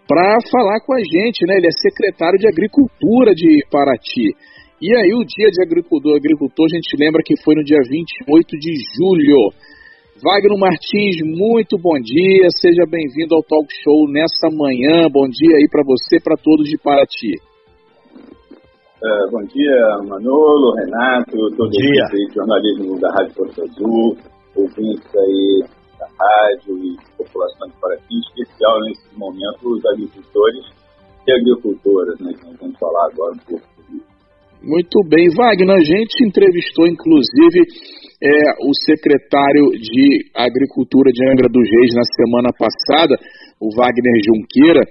[0.07, 1.57] para falar com a gente, né?
[1.57, 4.33] Ele é secretário de Agricultura de Paraty.
[4.79, 8.57] E aí o dia de agricultor, agricultor, a gente lembra que foi no dia 28
[8.57, 9.51] de julho.
[10.23, 15.09] Wagner Martins, muito bom dia, seja bem-vindo ao Talk Show nessa manhã.
[15.11, 17.33] Bom dia aí para você, para todos de Paraty.
[18.97, 24.17] Uh, bom dia, Manolo, Renato, todos os jornalismo da Rádio Porto Azul,
[24.55, 25.63] ouvintes aí
[25.99, 28.21] da rádio e população de Paraty,
[28.67, 30.65] especial nesse momento os agricultores
[31.27, 34.07] e agricultoras, né, que nós vamos falar agora um pouco sobre isso.
[34.63, 37.61] Muito bem, Wagner, a gente entrevistou inclusive
[38.21, 38.31] é,
[38.67, 43.15] o secretário de Agricultura de Angra dos Reis na semana passada,
[43.59, 44.83] o Wagner Junqueira,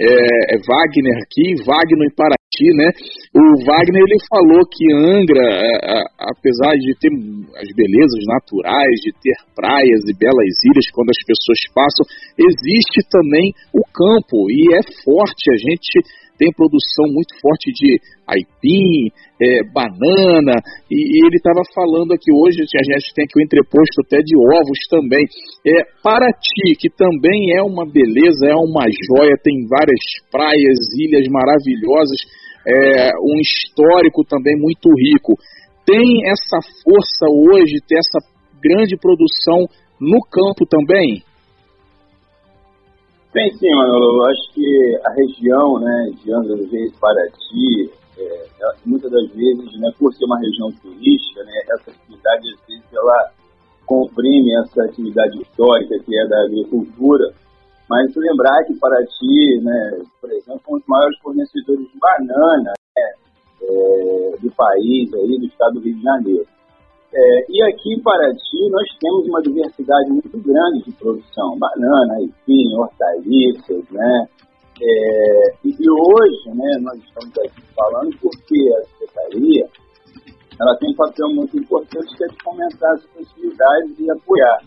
[0.00, 2.14] é, é Wagner aqui, Wagner em
[2.52, 2.90] Né?
[3.32, 7.08] O Wagner ele falou que Angra, é, é, apesar de ter
[7.56, 12.04] as belezas naturais, de ter praias e belas ilhas quando as pessoas passam,
[12.36, 15.48] existe também o campo e é forte.
[15.50, 15.96] A gente
[16.42, 20.58] tem produção muito forte de aipim, é, banana,
[20.90, 24.34] e, e ele estava falando aqui hoje, a gente tem aqui o entreposto até de
[24.34, 25.22] ovos também.
[25.62, 32.18] É, Paraty, que também é uma beleza, é uma joia, tem várias praias, ilhas maravilhosas,
[32.66, 35.38] é, um histórico também muito rico.
[35.86, 38.18] Tem essa força hoje, ter essa
[38.58, 39.62] grande produção
[40.00, 41.22] no campo também?
[43.32, 44.22] Tem sim, Manolo.
[44.22, 48.46] Eu acho que a região né, de Angra dos Reis, Paraty, é,
[48.84, 53.32] muitas das vezes, né, por ser uma região turística, né, essa atividade, às vezes, ela
[53.86, 57.32] comprime essa atividade histórica que é da agricultura.
[57.88, 63.12] Mas lembrar que Paraty, né, por exemplo, é um dos maiores fornecedores de banana né,
[63.62, 66.46] é, do país, aí, do estado do Rio de Janeiro.
[67.14, 72.74] É, e aqui em Paraty nós temos uma diversidade muito grande de produção, banana, enfim,
[72.74, 74.28] hortaliças, né?
[74.80, 79.68] É, e hoje, né, nós estamos aqui falando porque a Secretaria
[80.58, 84.58] ela tem um papel muito importante que é de fomentar as possibilidades e apoiar.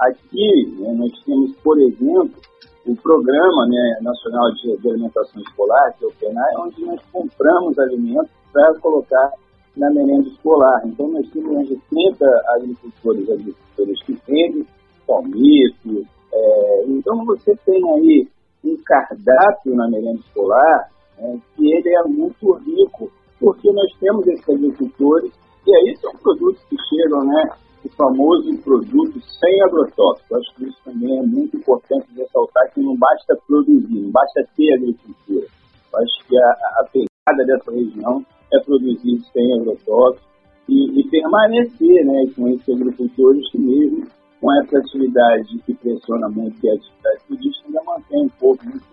[0.00, 2.40] Aqui né, nós temos, por exemplo,
[2.86, 8.30] o Programa né, Nacional de Alimentação Escolar, que é o PENAI, onde nós compramos alimentos
[8.52, 9.32] para colocar
[9.76, 10.82] na merenda escolar.
[10.84, 12.26] Então, nós temos mais de 30
[12.56, 14.66] agricultores agricultores que vendem
[15.06, 16.06] palmito.
[16.32, 18.28] É, então, você tem aí
[18.64, 24.48] um cardápio na merenda escolar é, que ele é muito rico, porque nós temos esses
[24.48, 25.32] agricultores
[25.66, 27.42] e aí são produtos que chegam, né,
[27.84, 30.36] o famoso produto sem agrotóxico.
[30.36, 34.74] Acho que isso também é muito importante ressaltar que não basta produzir, não basta ter
[34.74, 35.46] agricultura.
[35.94, 38.24] Acho que a, a pegada dessa região
[38.54, 40.28] é produzir sem agrotóxicos
[40.68, 44.06] e, e, permanecer né, com esses agricultores que mesmo
[44.40, 48.64] com essa atividade que pressiona muito, que é a atividade turística, ainda mantém um pouco
[48.64, 48.84] muito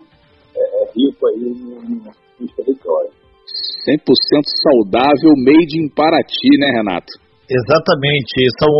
[0.54, 3.14] é, é rico aí no, nos territórios.
[3.88, 3.98] 100%
[4.62, 7.12] saudável, made in Paraty, né, Renato?
[7.52, 8.72] Exatamente, são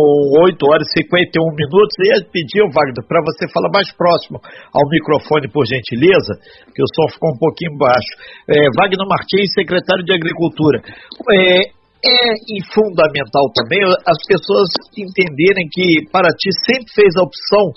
[0.49, 1.93] 8 horas e 51 minutos.
[2.01, 4.41] E eu pedi, Wagner, para você falar mais próximo
[4.73, 6.33] ao microfone, por gentileza,
[6.73, 8.09] que o som ficou um pouquinho baixo.
[8.49, 10.81] É, Wagner Martins, secretário de Agricultura.
[11.29, 14.67] É, é fundamental também as pessoas
[14.97, 17.69] entenderem que Paraty sempre fez a opção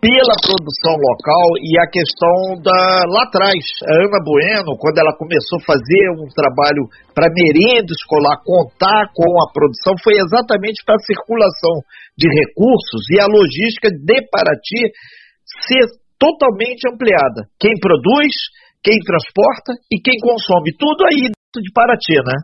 [0.00, 5.60] pela produção local e a questão da lá atrás, a Ana Bueno, quando ela começou
[5.60, 11.04] a fazer um trabalho para merenda escolar, contar com a produção, foi exatamente para a
[11.04, 11.84] circulação
[12.16, 14.88] de recursos e a logística de Paraty
[15.68, 15.84] ser
[16.16, 17.44] totalmente ampliada.
[17.60, 18.32] Quem produz,
[18.80, 22.40] quem transporta e quem consome, tudo aí de Paraty, né?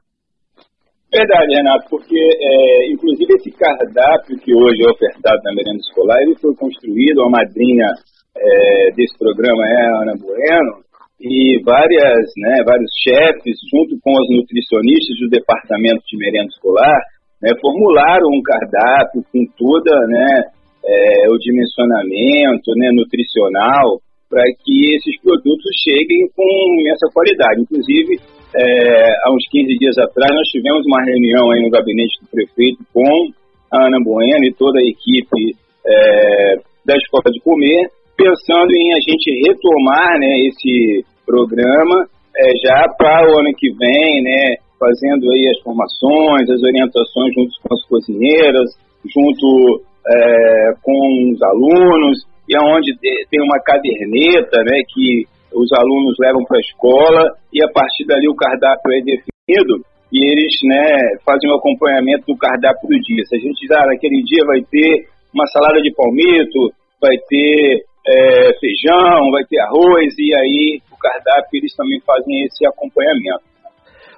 [1.17, 6.37] Verdade, Renato, porque é, inclusive esse cardápio que hoje é ofertado na merenda escolar, ele
[6.37, 7.89] foi construído, a madrinha
[8.37, 10.85] é, desse programa é a Ana Bueno,
[11.19, 17.01] e várias, né, vários chefes, junto com os nutricionistas do departamento de merenda escolar,
[17.41, 20.43] né, formularam um cardápio com toda né,
[20.85, 27.63] é, o dimensionamento né, nutricional para que esses produtos cheguem com essa qualidade.
[27.63, 28.19] Inclusive,
[28.55, 32.79] é, há uns 15 dias atrás, nós tivemos uma reunião aí no gabinete do prefeito
[32.93, 33.31] com
[33.73, 35.57] a Ana Bueno e toda a equipe
[35.87, 42.07] é, da Escola de Comer, pensando em a gente retomar né, esse programa
[42.37, 47.53] é, já para o ano que vem, né, fazendo aí as formações, as orientações junto
[47.63, 48.71] com as cozinheiras,
[49.05, 52.93] junto é, com os alunos, e aonde
[53.31, 58.29] tem uma caderneta né, que os alunos levam para a escola e a partir dali
[58.29, 63.25] o cardápio é definido e eles né, fazem o acompanhamento do cardápio do dia.
[63.25, 67.85] Se a gente diz, ah, naquele dia vai ter uma salada de palmito, vai ter
[68.07, 73.43] é, feijão, vai ter arroz, e aí o cardápio eles também fazem esse acompanhamento.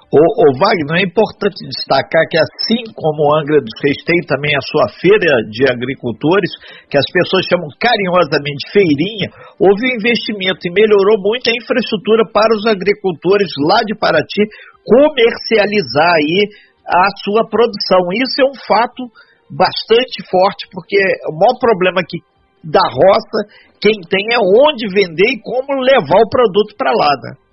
[0.09, 4.65] O, o Wagner, é importante destacar que assim como Angra dos Reis tem também a
[4.65, 6.49] sua feira de agricultores,
[6.89, 9.29] que as pessoas chamam carinhosamente feirinha,
[9.61, 14.49] houve um investimento e melhorou muito a infraestrutura para os agricultores lá de Paraty
[14.81, 16.41] comercializar aí
[16.89, 18.01] a sua produção.
[18.17, 19.05] Isso é um fato
[19.53, 20.97] bastante forte, porque
[21.29, 22.17] o maior problema que
[22.65, 23.39] da roça,
[23.77, 27.13] quem tem é onde vender e como levar o produto para lá.
[27.13, 27.48] Né?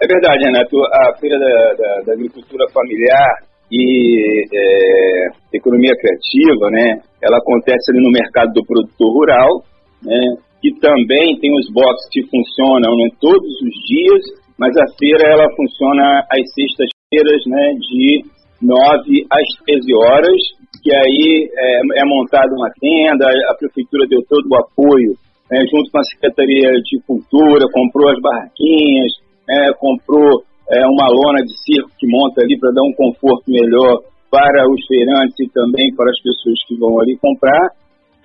[0.00, 0.78] É verdade, Renato.
[0.78, 3.34] A Feira da, da, da Agricultura Familiar
[3.70, 7.02] e é, Economia Criativa, né?
[7.20, 9.64] Ela acontece ali no mercado do produtor rural,
[10.02, 10.20] né?
[10.62, 14.22] E também tem os boxes que funcionam né, todos os dias,
[14.58, 17.74] mas a feira ela funciona às sextas-feiras, né?
[17.78, 18.22] De
[18.62, 20.38] 9 às 13 horas,
[20.82, 25.14] que aí é, é montada uma tenda, a prefeitura deu todo o apoio,
[25.50, 29.12] né, junto com a Secretaria de Cultura, comprou as barraquinhas,
[29.48, 34.02] é, comprou é, uma lona de circo que monta ali para dar um conforto melhor
[34.30, 37.72] para os feirantes e também para as pessoas que vão ali comprar.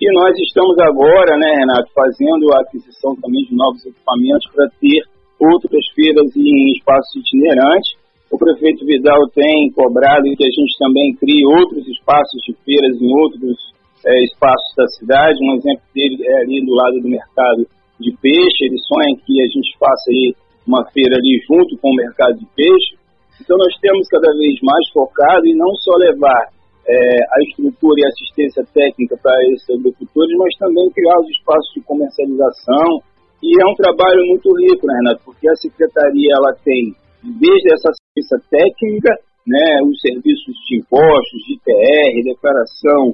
[0.00, 5.00] E nós estamos agora, né, Renato, fazendo a aquisição também de novos equipamentos para ter
[5.40, 7.96] outras feiras em espaços itinerantes.
[8.30, 13.12] O prefeito Vidal tem cobrado que a gente também crie outros espaços de feiras em
[13.14, 13.56] outros
[14.04, 15.38] é, espaços da cidade.
[15.40, 17.64] Um exemplo dele é ali do lado do mercado
[18.00, 18.66] de peixe.
[18.66, 20.34] Ele sonha que a gente faça aí
[20.66, 22.96] uma feira ali junto com o mercado de peixe.
[23.40, 26.48] Então nós temos cada vez mais focado em não só levar
[26.86, 26.96] é,
[27.32, 33.02] a estrutura e assistência técnica para esses agricultores, mas também criar os espaços de comercialização.
[33.42, 35.22] E é um trabalho muito rico, né, Renato?
[35.24, 39.10] Porque a secretaria ela tem desde essa assistência técnica,
[39.46, 43.12] né, os serviços de impostos, de ITR, declaração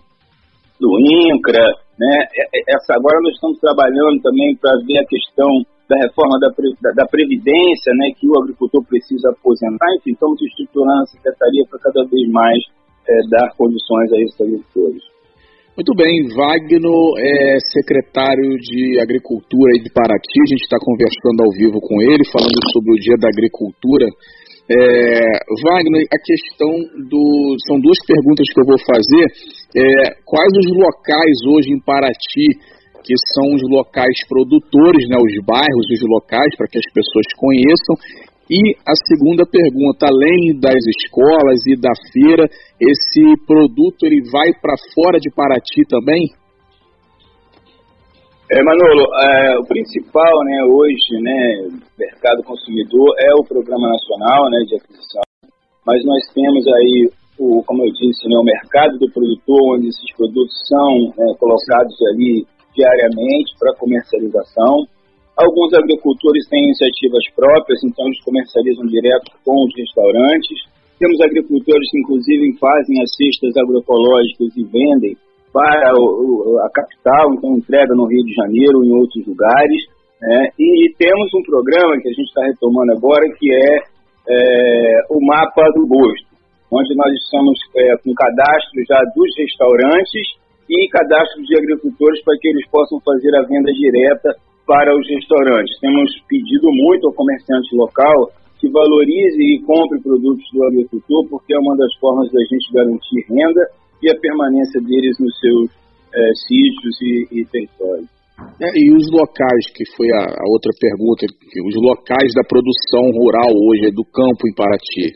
[0.78, 1.66] do INCRA,
[1.98, 2.26] né,
[2.68, 5.50] essa, agora nós estamos trabalhando também para ver a questão
[5.90, 6.48] da reforma da,
[6.94, 12.06] da, Previdência, né, que o agricultor precisa aposentar, enfim, estamos estruturando a Secretaria para cada
[12.06, 12.62] vez mais
[13.10, 15.02] é, dar condições a esses agricultores.
[15.74, 16.82] Muito bem, Wagner
[17.18, 22.60] é secretário de Agricultura de Paraty, a gente está conversando ao vivo com ele, falando
[22.70, 24.06] sobre o Dia da Agricultura.
[24.70, 24.76] É,
[25.66, 26.70] Wagner, a questão
[27.10, 27.56] do.
[27.66, 29.26] São duas perguntas que eu vou fazer.
[29.74, 32.54] É, quais os locais hoje em Paraty
[33.02, 37.96] que são os locais produtores, né, os bairros, os locais, para que as pessoas conheçam.
[38.50, 42.44] E a segunda pergunta, além das escolas e da feira,
[42.80, 46.26] esse produto ele vai para fora de Paraty também?
[48.50, 54.58] É, Manolo, é, o principal né, hoje, né, mercado consumidor, é o Programa Nacional né,
[54.66, 55.22] de Aquisição,
[55.86, 60.16] mas nós temos aí, o, como eu disse, né, o mercado do produtor, onde esses
[60.16, 64.86] produtos são né, colocados ali diariamente para comercialização.
[65.36, 70.68] Alguns agricultores têm iniciativas próprias, então eles comercializam direto com os restaurantes.
[70.98, 75.16] Temos agricultores que, inclusive, fazem as cestas agroecológicas e vendem
[75.52, 79.82] para a capital, então entrega no Rio de Janeiro, em outros lugares.
[80.20, 80.48] Né?
[80.58, 83.76] E temos um programa que a gente está retomando agora, que é,
[84.28, 86.28] é, o Mapa do Gosto,
[86.70, 90.39] onde nós estamos é, com cadastro já dos restaurantes
[90.70, 94.30] e cadastro de agricultores para que eles possam fazer a venda direta
[94.64, 95.74] para os restaurantes.
[95.80, 101.58] Temos pedido muito ao comerciante local que valorize e compre produtos do agricultor, porque é
[101.58, 103.66] uma das formas da gente garantir renda
[104.02, 105.70] e a permanência deles nos seus
[106.14, 108.08] é, sítios e, e territórios.
[108.60, 113.50] É, e os locais, que foi a, a outra pergunta, os locais da produção rural
[113.50, 115.12] hoje, do campo em Paraty?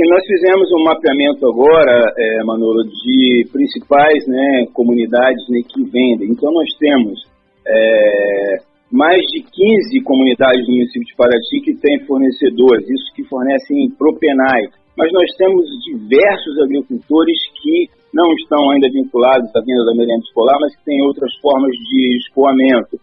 [0.00, 6.30] E nós fizemos um mapeamento agora, é, Manolo, de principais né, comunidades né, que vendem.
[6.32, 7.20] Então nós temos
[7.68, 8.56] é,
[8.90, 14.72] mais de 15 comunidades do município de Paraty que têm fornecedores, isso que fornecem propenai.
[14.96, 20.56] Mas nós temos diversos agricultores que não estão ainda vinculados à venda da merenda escolar,
[20.62, 22.96] mas que têm outras formas de escoamento.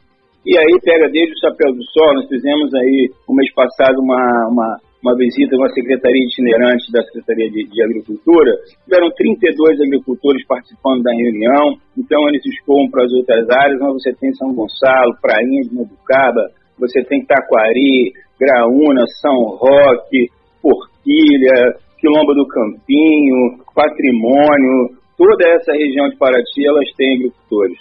[0.44, 4.50] E aí pega desde o chapéu do sol, nós fizemos aí, o mês passado, uma,
[4.50, 8.52] uma, uma visita a uma secretaria itinerante da Secretaria de, de, Agricultura.
[8.84, 14.14] Tiveram 32 agricultores participando da reunião, então eles escoam para as outras áreas, mas você
[14.14, 16.50] tem São Gonçalo, Prainha de Mabucaba,
[16.80, 20.30] você tem Taquari, Graúna, São Roque,
[20.62, 27.78] Porquilha, Quilombo do Campinho, Patrimônio, toda essa região de Paraty, elas têm agricultores.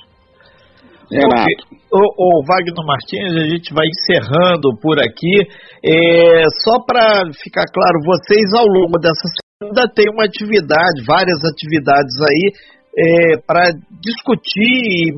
[1.92, 5.46] O, o, Wagner Martins, a gente vai encerrando por aqui.
[5.84, 9.26] É, só para ficar claro, vocês ao longo dessa
[9.60, 12.52] semana têm uma atividade, várias atividades aí,
[12.98, 13.70] é, para
[14.02, 15.12] discutir e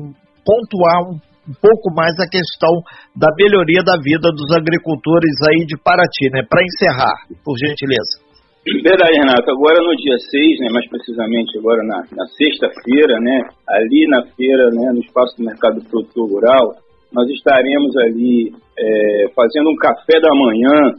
[0.45, 1.17] pontuar um,
[1.49, 2.71] um, pouco mais a questão
[3.15, 6.43] da melhoria da vida dos agricultores aí de Paraty, né?
[6.47, 8.28] Para encerrar, por gentileza.
[8.77, 9.49] Verdade, Renato.
[9.49, 14.69] Agora no dia 6, né, mais precisamente agora na, na sexta-feira, né, ali na feira,
[14.69, 16.75] né, no espaço do Mercado Produtor Rural,
[17.11, 20.93] nós estaremos ali é, fazendo um café da manhã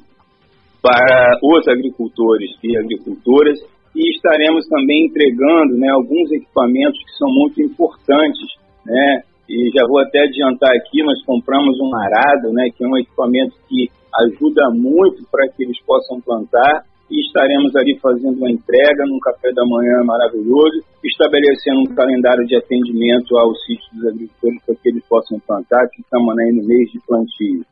[0.82, 3.58] para os agricultores e agricultoras
[3.94, 8.48] e estaremos também entregando né, alguns equipamentos que são muito importantes,
[8.84, 12.98] né, e já vou até adiantar aqui, nós compramos um arado, né, que é um
[12.98, 13.88] equipamento que
[14.26, 19.52] ajuda muito para que eles possam plantar e estaremos ali fazendo uma entrega num café
[19.52, 25.04] da manhã maravilhoso, estabelecendo um calendário de atendimento aos sítios dos agricultores para que eles
[25.08, 27.64] possam plantar, que estamos aí no mês de plantio.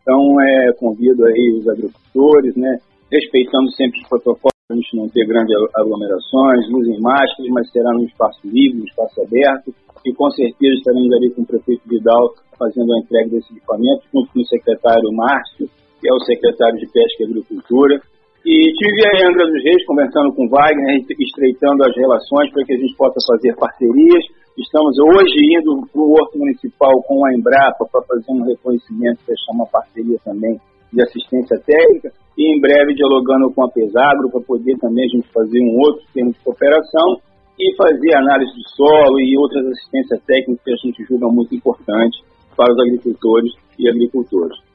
[0.00, 2.78] Então, é, convido aí os agricultores, né,
[3.12, 8.04] respeitando sempre os protocolos, a gente não ter grandes aglomerações, usem máscaras, mas será no
[8.04, 9.74] espaço livre, no espaço aberto,
[10.04, 14.32] e com certeza estaremos ali com o prefeito Vidal fazendo a entrega desse equipamento, junto
[14.32, 15.68] com o secretário Márcio,
[16.00, 18.00] que é o secretário de Pesca e Agricultura,
[18.46, 22.78] e tive aí Angra dos Reis conversando com Wagner, estreitando as relações para que a
[22.78, 24.22] gente possa fazer parcerias.
[24.56, 29.50] Estamos hoje indo para o Horto Municipal com a Embrapa para fazer um reconhecimento, fechar
[29.50, 30.60] uma parceria também
[30.92, 35.26] de assistência técnica e em breve dialogando com a Pesagro para poder também a gente
[35.34, 37.18] fazer um outro termo de cooperação
[37.58, 42.22] e fazer análise do solo e outras assistências técnicas que a gente julga muito importante
[42.54, 44.65] para os agricultores e agricultoras.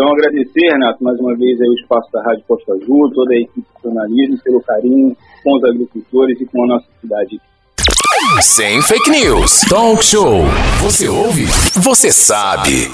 [0.00, 3.36] Então, agradecer, Renato, mais uma vez aí o espaço da Rádio Costa Azul, toda a
[3.36, 5.14] equipe de jornalismo, pelo carinho
[5.44, 7.38] com os agricultores e com a nossa cidade.
[8.40, 9.60] Sem fake news.
[9.68, 10.44] Talk show.
[10.80, 11.44] Você ouve?
[11.74, 12.90] Você sabe.